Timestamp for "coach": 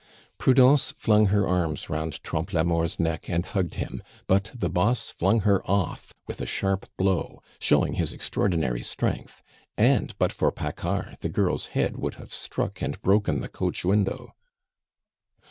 13.47-13.85